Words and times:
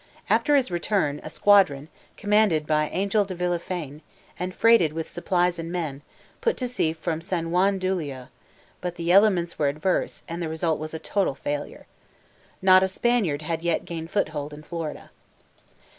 After 0.31 0.55
his 0.55 0.71
return, 0.71 1.19
a 1.23 1.29
squadron, 1.29 1.87
commanded 2.17 2.65
by 2.65 2.89
Angel 2.89 3.23
de 3.23 3.35
Villafane, 3.35 4.01
and 4.39 4.55
freighted 4.55 4.93
with 4.93 5.07
supplies 5.07 5.59
and 5.59 5.71
men, 5.71 6.01
put 6.41 6.57
to 6.57 6.67
sea 6.67 6.91
from 6.91 7.21
San 7.21 7.51
Juan 7.51 7.77
d'Ulloa; 7.77 8.29
but 8.81 8.95
the 8.95 9.11
elements 9.11 9.59
were 9.59 9.67
adverse, 9.67 10.23
and 10.27 10.41
the 10.41 10.49
result 10.49 10.79
was 10.79 10.95
a 10.95 10.97
total 10.97 11.35
failure. 11.35 11.85
Not 12.63 12.81
a 12.81 12.87
Spaniard 12.87 13.43
had 13.43 13.61
yet 13.61 13.85
gained 13.85 14.09
foothold 14.09 14.53
in 14.53 14.63
Florida. 14.63 15.11